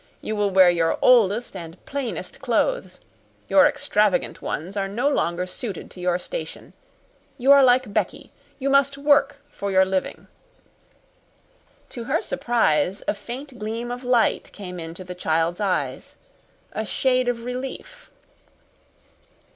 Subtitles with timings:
[0.19, 3.01] You will wear your oldest and plainest clothes
[3.47, 6.73] your extravagant ones are no longer suited to your station.
[7.37, 10.25] You are like Becky you must work for your living."
[11.89, 16.15] To her surprise, a faint gleam of light came into the child's eyes
[16.71, 18.09] a shade of relief.